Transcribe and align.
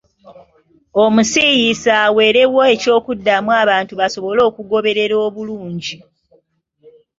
Omusiiyiisi 1.03 1.89
aweerewo 2.03 2.61
ekyokuddamu 2.73 3.49
abantu 3.61 3.93
basobole 3.99 4.41
okugoberera 4.49 5.15
obulungi. 5.27 5.95